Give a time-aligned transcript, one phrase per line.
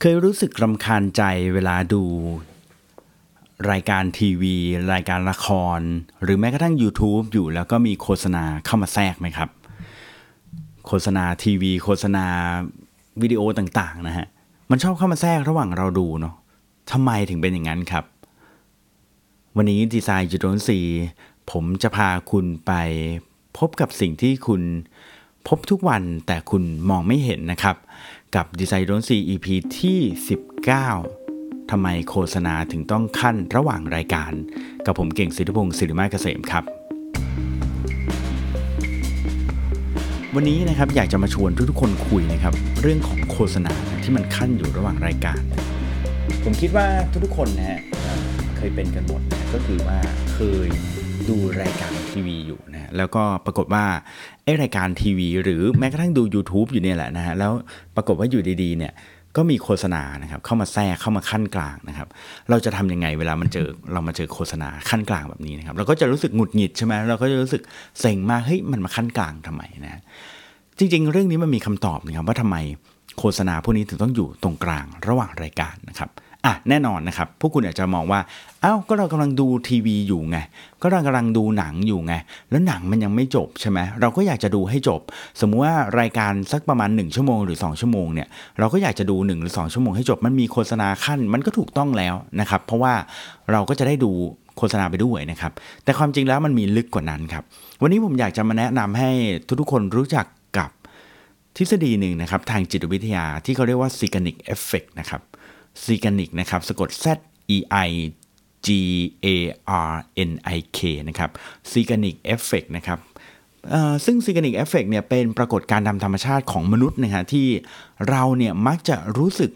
[0.00, 1.22] เคยรู้สึกรำคาญใจ
[1.54, 2.02] เวลาดู
[3.70, 4.56] รายการทีวี
[4.92, 5.46] รายการละค
[5.78, 5.80] ร
[6.22, 9.50] หรือแม้กระทั่ง YouTube อยู่แล้วก็มีโฆษณาเข้ามาแทรกไหมครับ
[10.86, 12.26] โฆษณาทีวี โฆษณา
[13.22, 14.26] วิดีโอต่างๆนะฮะ
[14.70, 16.34] มันชอบเข้ามาแทรกระหว่างเราดูเนาะ
[16.92, 18.04] ทำไมถึงเป็นอย่างนั้นครับ
[19.56, 20.78] วันนี้ดีไซน์จุดร้นสี
[21.50, 22.72] ผมจะพาคุณไป
[23.58, 24.62] พบกับสิ่งที่คุณ
[25.48, 27.76] พบทุกวันแต่คุณมองไม่เห็นนะครับ
[28.34, 29.46] กับดีไซน์ร้อนสี EP
[29.78, 30.00] ที่
[31.04, 34.32] 19 ทำไมโฆษณาถึงต้องขั้นระหว่างรายการ
[34.86, 36.64] กับผมเก่งสิทธิพงศ์สิริมาเกษมครับ
[40.34, 45.40] วันนี้นะครับอยากจะมาชวนทุกๆคนคุยนะครับ เรื่องของโฆษณาที่มันขั้นอยู่ระหว่างรายการ
[46.44, 46.86] ผมคิดว่า
[47.24, 47.80] ทุกๆคนนะฮะ
[48.56, 49.98] เคยเป็นกันหมดนะก็คือว่า
[50.40, 50.70] เคย
[51.28, 53.84] ดูรายการทีวีอยู่นะแล้วก็ปรากฏว่า
[54.44, 57.52] ไอรายการทีวี หรือแม้กระทั่งดู YouTube อยู่เนี่ยแหละนะฮะแล้ว
[57.96, 58.92] ปรากฏว่าอยู่ดีๆเนี่ย
[59.36, 62.08] ก็มีโฆษณานะครับเข้ามาแทรกเข้ามาขั้นกลางนะครับ
[62.50, 67.62] เราจะทำยังไงเวลามันเจอเรามาเจอโฆษณาขั้นกลางแบบนี้นะครับ เราก็จะรู้สึกหงุดหงิดใช่ไหมเราก็จะรู้สึก
[68.00, 70.02] เซ็งมากเฮ้ยมันมาขั้นกลางทำไมนะ
[70.78, 72.56] จริง ๆ เรื่องนี้มันมีคำตอบนะครับว่าทำไม
[73.18, 76.10] โฆษณาพวกนี้ถึงต้องอยู่ตรงกลางระหว่างรายการนะครับ
[76.46, 78.20] อะแน่นอนนะครับ พวกคุณอาจจะมองว่า
[78.62, 80.38] เอ้าก็เรากำลังดูทีวีอยู่ไง
[80.82, 82.14] ก็เรากำลังดูหนังอยู่ไง
[82.50, 85.00] แล้วหนังมันยังไม่จบใช่ไหมเราก็อยากจะดูให้จบ
[85.40, 92.94] สมมุติว่ารายการสักประมาณ 1 ชั่วโมงหรือ 2 ชั่วโมงเนี่ย เราก็อยากจะดู 1 หรือ 2 ชั่วโมงให้จบ มันมีโฆษณาขั้น มันก็ถูกต้องแล้วนะครับ เพราะว่า
[93.52, 94.12] เราก็จะได้ดู
[94.58, 95.52] โฆษณาไปด้วยนะครับ
[95.84, 97.44] แต่ความจริงแล้วมันมีลึกกว่านั้นครับ
[97.82, 99.10] วันนี้ผมอยากจะมาแนะนำให้
[99.60, 100.26] ทุกๆคนรู้จัก
[100.58, 100.70] กับ
[101.56, 105.22] ทฤษฎีหนึ่งนะครับทางจิตวิทยาที่เขาเรียกว่า Zeigarnik Effect นะครับ
[105.84, 107.06] Zeigarnik นะครับสะกด Z
[107.56, 107.90] E I
[108.66, 108.68] G
[109.26, 109.28] A
[109.90, 109.94] R
[110.30, 111.30] N I K นะครับ
[111.70, 112.98] Zeigarnik Effect นะครับ
[114.04, 117.46] ซึ่ง Zeigarnik Effect เนี่ยเป็นปรากฏการณ์ตามธรรมชาติของมนุษย์นะฮะที่
[118.08, 119.52] เราเนี่ยมักจะรู้สึก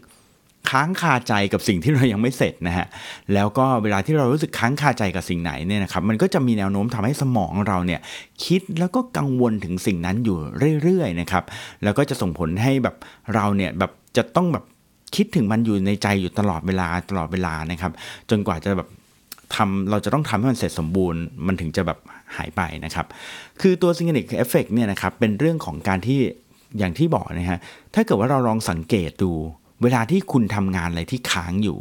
[0.69, 2.87] ค้างคาใจกับสิ่งที่เรายังไม่เสร็จนะฮะ
[3.33, 8.01] แล้วก็เวลาที่เรารู้สึกค้างคาใจกับสิ่งไหนเนี่ยนะครับ มันก็จะมีแนวโน้มทำให้สมองเราเนี่ย
[8.45, 10.37] คิดแล้วก็กังวลถึงสิ่งนั้นอยู่
[10.83, 11.43] เรื่อยๆนะครับ
[11.83, 12.95] แล้วก็จะส่งผลให้แบบ
[13.35, 14.65] เราเนี่ยแบบจะต้องแบบ
[15.15, 17.91] คิดถึงมันอยู่ในใจอยู่ตลอดเวลาตลอดเวลานะครับ
[18.29, 18.89] จนกว่าจะแบบ
[19.55, 21.99] ทำเราจะต้องทำให้มันเสร็จสมบูรณ์ มันถึงจะแบบ
[22.35, 23.05] หายไปนะครับ
[23.61, 26.19] คือตัว Zeigarnik Effect เนี่ยนะครับเป็นเรื่องของการที่
[26.77, 27.59] อย่างที่บอกนะฮะ
[27.95, 29.31] ถ้าเกิดว่าเราลองสังเกตดู
[29.83, 31.77] เวลาที่คุณทำงานอะไรที่ค้างอยู่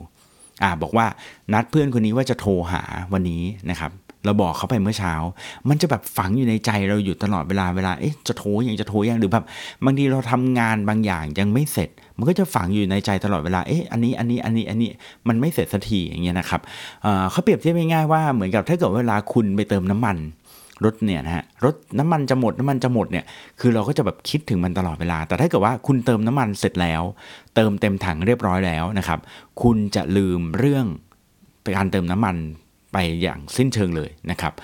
[0.62, 1.06] อ่าบอกว่า
[1.52, 3.90] นัดเพื่อนคนนี้ว่าจะโทรหาวันนี้นะครับ
[4.24, 5.14] เราบอกเขาไปเมื่อเช้า
[5.68, 9.44] มันจะแบบฝังอยู่ในใจเราอยู่ตลอดเวลาเวลาเอ๊ะจะโทรยังจะโทรยังหรือแบบ
[9.84, 14.90] บางทีเราทำงานบางอย่างยังไม่เสร็จ มันก็จะฝังอยู่ในใจตลอดเวลาเอ๊ะอันนี้อันนี้อันนี้อันนี้
[15.28, 16.60] มันไม่เสร็จสักทีอย่างเงี้ยนะครับ
[17.30, 20.16] เขาเปรียบเทียบง่ายๆว่าเหมือนกับถ้าเกิดเวลาคุณไปเติมน้ำมัน
[20.84, 23.24] รถเนี่ยนะฮะรถน้ำมันจะหมดน้ำมันจะหมดเนี่ย
[23.60, 27.02] คือเราก็จะแบบคิดถึงมันตลอดเวลา แต่ถ้าเกิดว่าคุณเติมน้ำมันเสร็จแล้ว
[27.54, 29.18] เติมเต็มถังเรียบร้อยแล้วนะครับ
[29.62, 30.86] คุณจะลืมเรื่อง
[31.76, 32.36] การเติมน้ำมัน
[32.92, 34.54] ไปอย่างสิ้นเชิงเลยนะครับ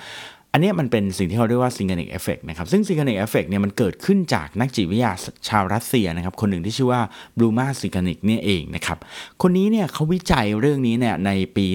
[0.51, 5.11] อันนี้มันเป็นสิ่งที่เขาเรียกว่า Zeigarnik Effect นะครับซึ่ง Zeigarnik Effect เนี่ยมันเกิดขึ้นจากนักจิตวิทยา
[5.47, 7.01] ชาวรัสเซียนะครับคนหนึ่งที่ชื่อว่า
[7.37, 8.97] Bluma Zeigarnik เนี่ยเองนะครับ
[9.41, 11.65] คนนี้เนี่ยเขาวิจัยเรื่องนี้เนี่ยในปี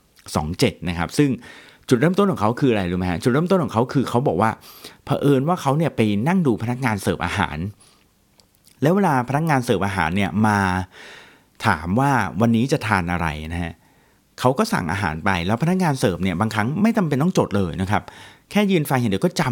[0.00, 1.30] 1927 นะครับซึ่ง
[1.88, 4.50] จุดเริ่มต้นของเขาคืออะไรรู้ไหมฮะจุดเริ่มต้นของเขาคือเขาบอกว่า
[5.04, 7.58] เผอิญว่าเขาเนี่ยไปนั่งดูพนักงานเสิร์ฟอาหาร
[8.82, 10.58] แล้วเวลาพนักงานเสิร์ฟอาหารเนี่ยมา
[11.66, 12.10] ถามว่า
[12.40, 18.02] วันนี้จะทานอะไรนะฮะเขาก็สั่งอาหารไปแล้วพนักงานเสิร์ฟเนี่ยบางครั้งไม่จาเป็นต้องจดเลยนะครับ
[18.50, 19.42] แค่ยืนฟังเห็นเดี๋ยวก็จ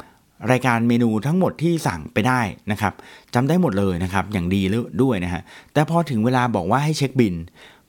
[0.00, 2.40] ำรายการเมนูทั้งหมดที่สั่งไปได้
[2.72, 2.92] นะครับ
[3.34, 4.62] จำได้หมดเลยนะครับอย่างดี
[5.02, 5.42] ด้วยนะฮะ
[5.72, 7.34] แต่พอถึงเวลาบอกว่าให้เช็คบิน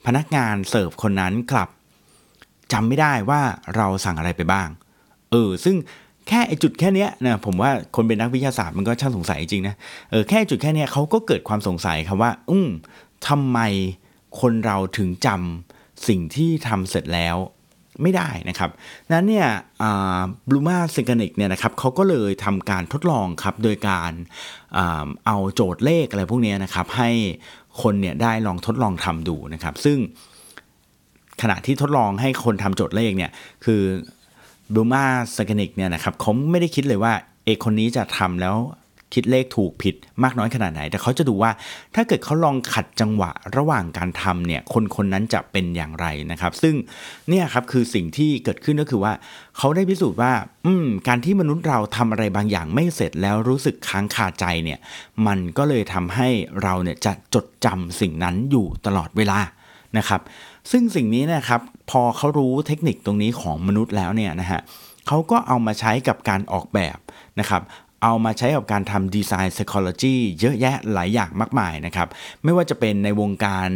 [0.06, 1.68] พนักงานเสิร์ฟคนนั้นกลับ
[2.72, 3.40] จำไม่ได้ว่า
[3.76, 4.68] เราสั่งอะไรไปบ้าง
[5.30, 5.76] เออซึ่ง
[6.28, 9.74] แค่ไอจุดแค่นี้นะผมว่าคนเป็นนักวิทยาศาสตร์มันก็ช่างสงสัยจริงนะ
[10.10, 12.68] เออแค่จุดแค่นี้เขาก็เกิดความสงสัยครับว่า อืม
[13.28, 13.58] ทำไม
[14.40, 15.73] คนเราถึงจำ
[16.08, 17.36] สิ่งที่ทำเสร็จแล้ว
[18.02, 18.70] ไม่ได้นะครับ
[19.12, 19.48] นั้นเนี่ย
[20.48, 24.12] บลูมาเซกานิกเนี่ยนะครับเขาก็เลยทำการทดลองครับโดยการ
[25.26, 27.10] เอาโจทย์เลขอะไรพวกนี้นะครับให้
[27.82, 29.98] คนเนี่ยได้ลองทดลองทำดูนะครับ ซึ่ง
[31.42, 33.30] ขณะที่ทดลองให้คนทำโจทย์เลขเนี่ย
[33.64, 33.82] คือ
[34.72, 37.12] บลูมาเซกานิกเนี่ยนะครับเขาไม่ได้คิดเลยว่า
[37.44, 38.56] เอกคนนี้จะทำแล้ว
[39.14, 41.50] คิดเลขถูกผิดมากน้อยขนาดไหน แต่เขาจะดูว่า
[41.94, 46.74] ถ้าเกิดเขาลองขัดจังหวะระหว่างการทำเนี่ยคนคนนั้นจะเป็นอย่างไรนะครับ ซึ่ง
[47.28, 49.12] เนี่ยครับคือสิ่งที่เกิดขึ้นก็คือว่า
[49.58, 50.32] เขาได้พิสูจน์ว่า
[50.66, 54.78] อืม การที่มนุษย์เราทำอะไรบางอย่างไม่เสร็จแล้วรู้สึกค้างคาใจเนี่ย
[55.26, 56.28] มันก็เลยทำให้
[56.62, 59.38] เราเนี่ยจะจดจำสิ่งนั้นอยู่ตลอดเวลา
[59.98, 60.20] นะครับ
[60.70, 61.60] ซึ่งสิ่งนี้นะครับ
[61.90, 64.60] พอเขารู้เทคนิคตรงนี้ของมนุษย์แล้วเนี่ยนะฮะ
[65.08, 66.98] เขาก็เอามาใช้กับการออกแบบ
[67.40, 67.62] นะครับ
[68.04, 72.08] เอามาใช้กับการทำดีไซน์ psychology เยอะแยะหลายอย่างมากมายนะครับ
[72.44, 73.68] ไม่ว่าจะเป็นในวงการ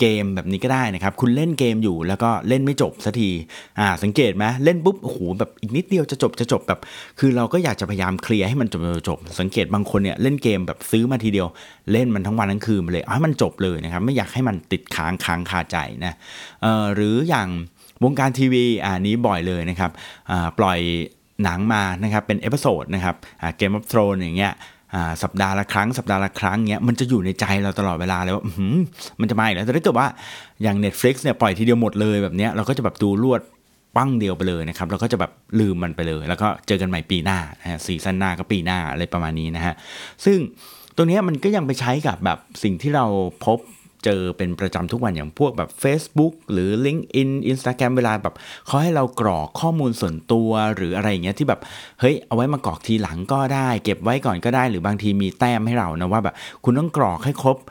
[0.00, 3.30] เกมแบบนี้ก็ได้นะครับ คุณเล่นเกมอยู่แล้วก็เล่นไม่จบสักที
[3.78, 6.80] อ่าสังเกตไหมเล่นปุ๊บโอ้โหแบบอีกนิดเดียวจะจบจะจบแบบ
[7.18, 11.48] คือเราก็อยากจะพยายามเคลียร์ให้มันจบจบ สังเกตบางคนเนี่ยเล่นเกมแบบซื้อมาทีเดียว
[11.92, 16.14] เล่นมันทั้งวันทั้งคืนไปเลยเอาให้มันจบเลยนะครับไม่อยากให้มันติดค้างค้างคาใจนะ
[16.62, 17.48] เอ่อหรืออย่าง
[18.04, 19.90] วงการทีวีอ่านี้บ่อยเลยนะครับ
[20.30, 20.80] อ่าปล่อย
[21.42, 23.14] หนังมานะครับเป็น episode นะครับ
[23.56, 24.52] Game of Thrones อย่างเงี้ย
[25.22, 28.44] สัปดาห์ละครั้งสัปดาห์ละครั้งเงี้ยมันจะอยู่ในใจเราตลอดเวลาเลยว่า
[29.20, 30.08] มันจะมาอีกแล้วแต่ถ้าเกิดว่า
[30.62, 33.40] อย่าง Netflix เนี่ยปล่อยทีเดียวหมดเลยแบบเนี้ยเราก็จะแบบดูรวด
[33.96, 39.74] ปั้งเดียวไปเลยนะครับเราก็จะแบบลืมมันไปเลย แล้วก็เจอกันใหม่ปีหน้านะฮะซีซั่นหน้าก็ปีหน้าอะไรประมาณนี้นะฮะ
[40.24, 40.38] ซึ่ง
[40.96, 43.06] ตรงนี้มันก็ยังไปใช้กับแบบสิ่งที่เรา
[43.44, 43.58] พบ
[44.04, 48.34] เจอเป็นประจำทุกวันอย่างพวกแบบ Facebook หรือ LinkedIn Instagram เวลาแบบ
[48.66, 51.60] เขาให้เรากรอกข้อมูลส่วนตัวหรืออะไรอย่างเงี้ยที่แบบ
[52.00, 56.34] เฮ้ยเอาไว้มากรอกทีหลังก็ได้ เก็บไว้ก่อนก็ได้ หรือบางทีมีแต้มให้เรานะว่าแบบ
[56.64, 57.68] คุณต้องกรอกให้ครบ4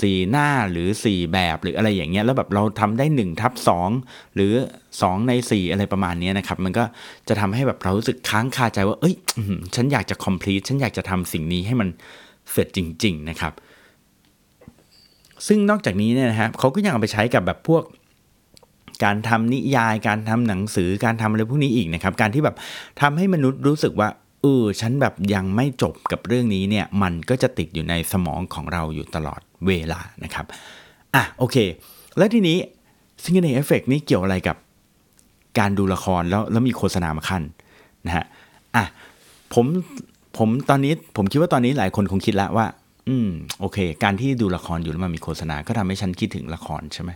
[0.00, 3.52] 4หน้าหรือ4แบบหรืออะไรอย่างเงี้ยแล้วแบบเราทำได้1ทับ
[3.94, 4.52] 2หรือ
[4.90, 6.84] 2ใน4 อะไรประมาณนี้นะครับมันก็
[7.28, 9.14] จะทำให้แบบเรารู้สึกค้างคาใจว่าเอ้ย
[9.74, 11.88] ฉันอยากจะ complete ฉันอยากจะทำสิ่งนี้ให้มัน
[12.52, 13.52] เสร็จจริง ๆ นะครับ
[15.46, 17.82] ซึ่งนอกจากนี้เนี่ยนะครับเขาก็ยังเอาไปใช้กับแบบพวก
[19.04, 22.56] การทำนิยายการทำหนังสือการทำอะไรพวกนี้อีกนะครับ การที่แบบ
[23.00, 24.08] ทำให้มนุษย์รู้สึกว่า
[24.42, 30.46] เออฉันแบบยังไม่จบกับเรื่องนี้เนี่ยมันก็จะติดอยู่ในสมองของเราอยู่ตลอดเวลานะครับ
[31.14, 31.56] อะโอเค
[32.18, 32.58] แล้วทีนี้
[33.22, 34.56] Zeigarnik Effect นี่เกี่ยวอะไรกับ
[35.58, 37.42] การดูละครแล้วแล้วมีโฆษณามาคั่น
[38.06, 38.24] นะฮะ
[38.76, 38.84] อะ
[39.54, 39.66] ผม
[40.38, 42.66] ผมตอนนี้ผมคิดว่าตอนนี้หลายคนคงคิดแล้วว่า
[43.08, 47.10] อืมโอเค การที่ดูละครอยู่แล้วมันมีโฆษณาก็ทำให้ฉันคิดถึงละครใช่ไหม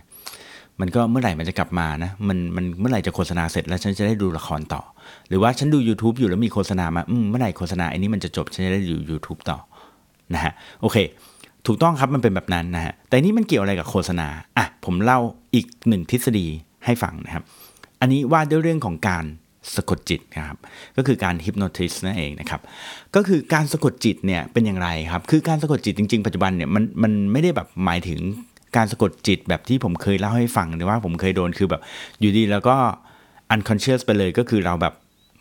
[0.81, 4.81] มันก็เมื่อไหร่มันจะกลับมานะมันมันเมื่อไหร่จะโฆษณาเสร็จแล้วฉันจะได้ดูละครต่อ
[5.29, 9.57] หรือว่าฉันดู YouTube อยู่แล้วมีโฆษณามาอืมเมื่อไหร่โฆษณาไอ้นี้มันจะจบฉันจะได้ดู YouTube ต่อ
[10.33, 10.97] นะฮะโอเค
[11.67, 15.19] ถูกต้องครับมันเป็นแบบนั้นนะฮะแต่นี้มันเกี่ยวอะไรกับโฆษณาอะผมเล่า
[15.55, 16.47] อีกหนึ่งทฤษฎี
[16.85, 17.43] ให้ฟังนะครับ
[18.01, 19.25] อันนี้ว่าด้วยเรื่องของการ
[19.75, 20.57] สะกดจิตนะครับ
[20.97, 22.61] ก็คือการฮิปโนติสนั่นเองนะครับ
[23.15, 28.19] ก็คือการสะกดจิตเนี่ยเป็นอย่างไรครับคือการสะกดจิตจริง ๆ ปัจจุบันเนี่ยมันมันไม่ได้แบบหมายถึง
[28.75, 31.81] การสะกดจิตแบบที่ผมเคยเล่าให้ฟังหรือว่าผมเคยโดนคือแบบ
[32.19, 32.75] อยู่ดีแล้วก็
[33.53, 34.93] unconscious ไปเลยก็คือเราแบบ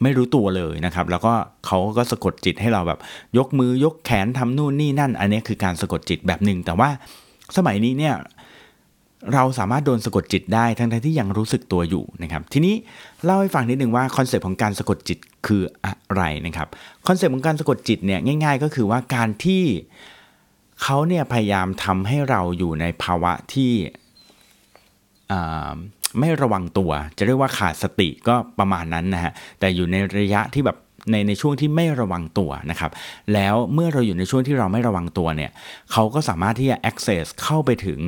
[0.02, 1.32] ไม่รู้ตัวเลยนะครับ แล้วก็
[1.66, 2.98] เขาก็สะกดจิตให้เราแบบ
[3.38, 6.88] ยกมือยกแขนทำนู่นนี่นั่น อันนี้คือการสะกดจิตแบบหนึ่งแต่ว่า
[7.56, 8.14] สมัยนี้เนี่ย
[9.34, 12.74] เราสามารถโดนสะกดจิตได้ทั้งที่ยังรู้สึกตัวอยู่นะครับทีนี้
[13.24, 16.68] เล่าให้ฟังนิดนึงว่า concept ของการสะกดจิตคืออะไรนะครับ
[17.06, 19.64] concept ของการสะกดจิตเนี่ยง่าย ๆ ก็คือว่าการที่
[20.82, 23.72] เขาเนี่ยพยายามทำให้เราอยู่ในภาวะที่
[26.20, 30.76] ไม่ระวังตัว จะเรียกว่าขาดสติก็ประมาณนั้นนะฮะแต่อยู่ในระยะที่แบบ
[31.10, 32.90] ในในช่วงที่ไม่ระวังตัวนะครับ
[33.34, 35.50] แล้วเมื่อเราอยู่ในช่วงที่เราไม่ระวังตัวเนี่ย
[35.92, 38.00] เขาก็สามารถที่จะ access เข้าไปถึง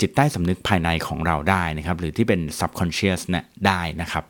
[0.00, 4.24] จิตใต้สำนึกภายในของเราได้นะครับหรือที่เป็น subconscious นี่ได้นะครับ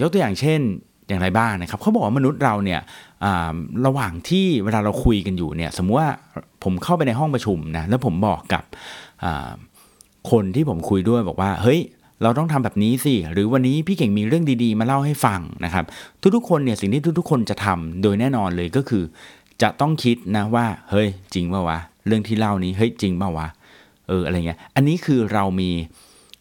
[0.00, 0.60] ยกตัวอย่างเช่น
[1.08, 2.80] อย่างไรบ้างนะครับเขาบอกว่ามนุษย์เราเนี่ย
[3.86, 6.10] ระหว่างที่เวลาเราคุยกันอยู่เนี่ยสมมติว่า
[6.64, 8.64] ผมเข้าไปในห้องประชุมนะแล้วผมบอกกับ
[10.30, 11.80] คนที่ผมคุยด้วยบอกว่า เฮ้ย
[12.22, 15.84] เราต้องทำแบบนี้สิ หรือวันนี้พี่เก่งมีเรื่องดีๆ มาเล่าให้ฟังนะครับ
[16.34, 19.04] ทุกๆคนเนี่ยสิ่งที่ทุกๆ คนจะทำโดยแน่นอนเลยก็คือ
[19.62, 23.48] จะต้องคิดนะว่า เฮ้ย จริงป่าวะ เรื่องที่เล่านี้เฮ้ยจริงป่าวะ
[24.08, 25.70] เอออะไรเงี้ยอันนี้คือเรามี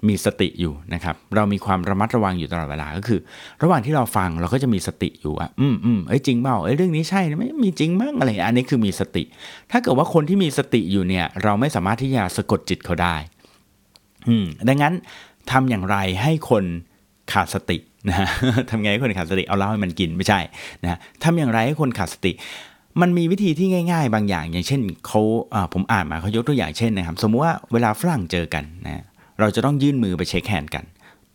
[0.07, 3.19] มีสติอยู่นะครับเรามีความระมัดระวังอยู่ตลอดเวลาก็คือ
[3.63, 9.23] ระหว่างที่เราฟังเราก็จะมีสติอยู่อะอืมอืมเอ้ยจริงเปล่าเอ้ยเรื่องนี้ใช่ไหมมีจริงมั้งอะไรอันนี้คือมีสติ
[9.71, 13.15] ถ้าเกิดว่าคนที่มีสติอยู่เนี่ยเราไม่สามารถที่จะสะกดจิตเขาได้
[14.27, 14.93] อืมดังนั้น
[15.51, 16.63] ทำอย่างไรให้คน
[17.33, 17.77] ขาดสติ
[18.09, 18.27] นะฮะ
[18.69, 20.39] ทำไงให้คนขาดสติเอาเหล้าให้มันกินไม่ใช่
[20.83, 22.31] นะทำอย่างไรให้คนขาดสติ
[23.01, 25.21] มันมีวิธีที่ง่ายๆ บางอย่าง อย่างเช่นเขา
[25.73, 29.03] ผมอ่านมาเขายกตัวอย่างเช่นนะครับ สมมุติว่าเวลาฝรั่งเจอกันนะ
[29.39, 30.83] เราจะต้องยื่นมือไป shake hand กัน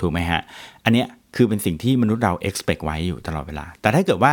[0.01, 0.41] ถูกไหมฮะ
[0.85, 4.33] อันเนี้ยคือเป็นสิ่งที่มนุษย์เรา expect ไว้อยู่ตลอดเวลา แต่ถ้าเกิดว่า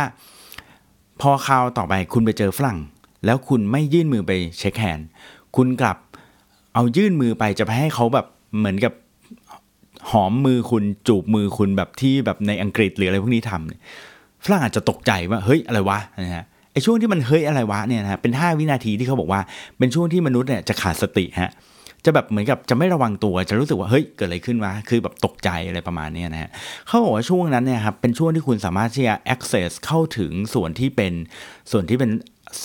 [1.20, 2.78] พอคราวต่อไปคุณไปเจอฝรั่ง
[3.24, 5.06] แล้วคุณไม่ยื่นมือไปเช็คแฮนด์
[5.56, 5.98] คุณกลับ
[6.74, 8.26] เอายื่นมือไปจะไปให้เขาแบบ
[8.58, 8.92] เหมือนกับ
[10.10, 16.44] หอมมือคุณจูบมือคุณแบบที่แบบในอังกฤษหรืออะไรพวกนี้ทำฝรั่งอาจจะตกใจว่าเฮ้ยอะไรวะนะฮะ
[16.84, 19.40] ช่วงที่มันเฮ้ยอะไรวะเนี่ยนะเป็น 5 วินาทีที่เขาบอกว่า
[19.78, 21.52] เป็นช่วงที่มนุษย์เนี่ยจะขาดสติฮะ
[22.04, 26.50] จะแบบเหมือนกับจะไม่ระวังตัวจะรู้สึกว่าเฮ้ยเกิดอะไรขึ้นวะคือแบบตกใจอะไรประมาณนี้นะฮะ
[26.86, 31.12] เขาบอกว่าช่วงนั้นเนี่ยครับเป็นช่วงที่คุณสามารถที่จะ access เข้าถึงส่วนที่เป็น
[31.72, 32.10] ส่วนที่เป็น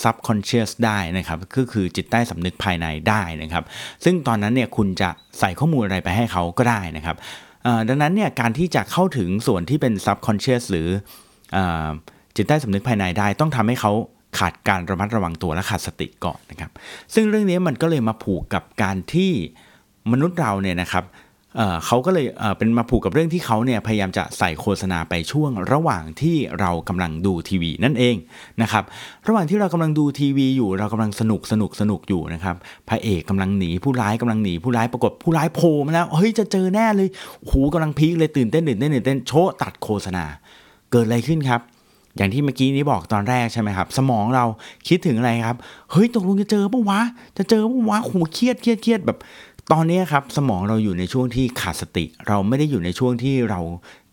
[0.02, 3.64] subconscious ได้นะครับก็คือจิตใต้สำนึกภายในได้นะครับ
[4.04, 7.16] ซึ่งตอนนั้นเนี่ยคุณจะใส่ข้อมูลอะไรไปให้เขาก็ได้นะครับ
[7.88, 10.88] ดังนั้นเนี่ยการที่จะเข้าถึงส่วนที่เป็น subconscious หรือ
[12.36, 13.92] จิตใต้สำนึกภายในได้ต้องทำให้เขา
[14.38, 16.70] ขาดการระมัดระวังตัวและขาดสติก่อนนะครับ
[17.14, 19.32] ซึ่งเรื่องนี้มันก็เลยมาผูกกับการที่
[20.12, 21.04] มนุษย์เราเนี่ยนะครับ
[21.56, 28.16] เเขาก็เลยเเป็นมาผูกกับเรื่องที่เขาเนี่ยพยายามจะใส่โฆษณาไปช่วง ระหว่างที่เรากำลังดูทีวีนั่นเอง
[28.62, 28.84] นะครับ
[29.28, 32.56] ระหว่างที่เรากำลังดูทีวีอยู่ เรากำลังสนุกสนุกสนุกอยู่นะครับ
[32.88, 37.08] พระเอกกำลังหนีผู้ร้ายกำลังหนีผู้ร้ายปรากฏผู้ร้ายโผล่มาแล้วเฮ้ยจะเจอแน่เลย
[37.46, 40.24] โหกำลังพีคเลยตื่นเต้นตื่นเต้นตื่นเต้นโชตัดโฆษณา
[40.92, 41.60] เกิดอะไรขึ้นครับ
[42.16, 44.44] อย่างที่เมื่อกี้นี้บอกตอนแรกใช่ไหมครับ สมองเรา
[44.88, 45.58] คิดถึงอะไรครับ
[45.90, 47.00] เฮ้ยตกลงจะเจอปะวะ
[47.38, 49.18] จะเจอปะวะโหเครียดเครียดเครียดแบบ
[49.72, 53.60] ตอนนี้ครับ สมองเราอยู่ในช่วงที่ขาดสติ เราไม่ได้อยู่ในช่วงที่เรา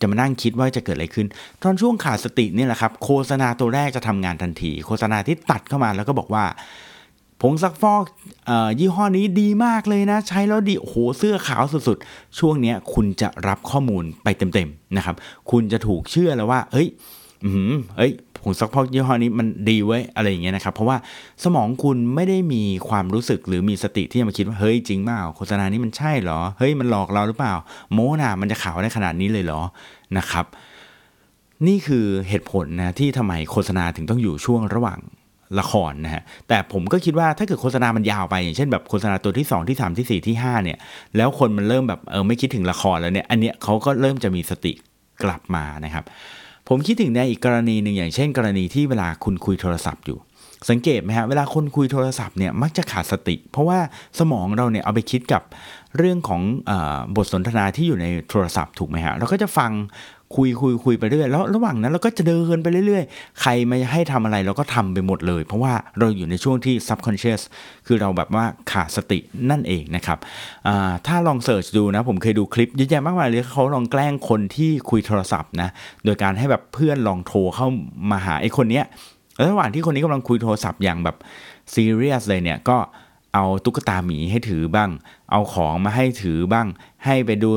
[0.01, 1.27] จะมานั่งคิดว่าจะเกิดอะไรขึ้น
[1.63, 6.45] ตอนช่วงขาดสตินี่แหละครับ โฆษณาตัวแรกจะทำงานทันที โฆษณาที่ตัดเข้ามาแล้วก็บอกว่า
[7.41, 8.03] ผงซักฟอก
[8.49, 15.15] อยี่ห้อนี้ดีมากเลยนะ ใช้แล้วดีโอ้โหเสื้อขาวสุดๆ ช่วงนี้คุณจะรับข้อมูลไปเต็มๆนะครับ
[15.51, 16.87] คุณจะถูกเชื่อแล้วว่า เฮ้ย
[17.45, 18.11] อืมเอ้ย
[18.43, 20.97] ผงซักฟอกยี่ห้อนี้มันดีไว้อะไรอย่างเงี้ยนะครับ เพราะว่า
[21.43, 27.53] สมองคุณไม่ได้มีความรู้สึกหรือมีสติที่จะมาคิดว่าเฮ้ยจริงเปล่าโฆษณานี้มันใช่เหรอเฮ้ยมันหลอกเราหรือเปล่า
[27.93, 29.61] โมนามันจะขาวได้ขนาดนี้เลยเหรอ
[30.17, 30.45] นะครับ
[31.67, 34.99] นี่คือเหตุผลนะที่ทำไมโฆษณาถึงต้องอยู่ช่วงระหว่าง
[35.59, 40.77] ละครนะฮะแต่ผมก็คิดว่าถ้าเกิดโฆษณามันยาวไป อย่างเช่นแบบโฆษณาตัวที่ 2 ที่ 3 ที่ 4 ที่ 5 เนี่ย
[41.17, 44.73] แล้วคนมันเริ่มแบบเออไม่คิดถึงละครแล้วเนี่ยอันเนี้ยเขาก็เริ่มจะมีสติ
[45.23, 46.05] กลับมานะครับ
[46.67, 50.17] ผมคิดถึงในอีกกรณีหนึ่งอย่างเช่น กรณีที่เวลาคุณคุยโทรศัพท์อยู่
[50.69, 53.79] สังเกตไหมฮะเวลาคนคุยโทรศัพท์เนี่ยมักจะขาดสติ เพราะว่า
[54.19, 55.41] สมองเราเนี่ยเอาไปคิดกับ
[55.97, 56.71] เรื่องของอ
[57.15, 59.71] บทสนทนาที่อยู่ในโทรศัพท์ถูกไหมฮะเราก็จะฟัง
[60.37, 67.41] คุยคุยคุยไปเรื่อยแล้วระหว่างนั้นเราก็จะเดินไปเรื่อยๆ ใครมาให้ทำอะไรเราก็ทำไปหมดเลย เพราะว่าเราอยู่ในช่วงที่ subconscious
[67.87, 70.19] คือเราแบบว่าขาดสตินั่นเองนะครับ
[71.07, 75.69] ถ้าลองเสิร์ชดูนะ ผมเคยดูคลิปเยอะแยะมากมายเลยเขาลองแกล้งคนที่คุยโทรศัพท์นะ
[76.05, 77.67] โดยการให้แบบเพื่อนลองโทรเข้า
[78.11, 78.85] มาหาไอ้คนเนี้ย
[79.39, 81.17] ระหว่างที่คนนี้กำลังคุยโทรศัพท์อย่างแบบ
[81.73, 82.77] ซีเรียสเลยเนี่ยก็
[83.33, 84.89] เอาตุ๊กตาหมีให้ถือบ้าง
[85.31, 86.67] เอาของมาให้ถือบ้าง
[87.05, 87.49] ให้ไปดู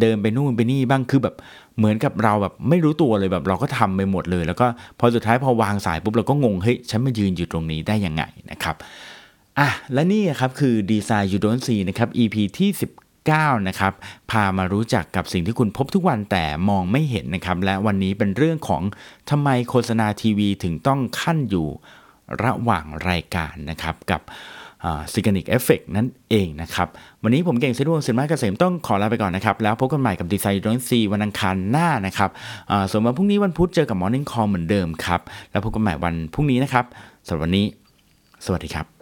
[0.00, 1.34] เดินไปนู่นไปนี่บ้าง คือแบบ
[1.78, 4.66] เหมือนกับเราแบบไม่รู้ตัวเลยแบบเราก็ทำไปหมดเลย แล้วก็
[4.98, 8.76] พอสุดท้ายพอวางสายปุ๊บเราก็งง เฮ้ย ฉันมายืนอยู่ตรงนี้ได้ยังไงนะครับ
[9.58, 12.70] อะ และนี่ครับคือ Design You Don't See นะครับ EP ที่
[13.36, 13.92] 19 นะครับ
[14.30, 18.82] พามารู้จักกับสิ่งที่คุณพบทุกวันแต่มองไม่เห็นนะครับและวันนี้เป็นเรื่องของ
[19.30, 21.68] ทำไมโฆษณาทีวีถึงต้องคั่นอยู่
[22.44, 24.20] ระหว่างรายการนะครับกับ
[25.12, 26.88] Zeigarnik Effect นั่นเองนะครับ
[27.22, 32.30] วันนี้ผมเก่งเซดวงสินมาเกษมต้องขอลาไปก่อนนะครับ แล้วพบกันใหม่กับ Design Don't See วันอังคารหน้านะครับ
[32.90, 35.20] ส่วนวันพรุ่งนี้วันพุธเจอกับ Morning Call เหมือนเดิมครับ
[35.50, 36.84] แล้วพบกันใหม่วันพรุ่งนี้นะครับ
[37.26, 37.66] สำหรับวันนี้
[38.44, 38.97] สวัสดีครับ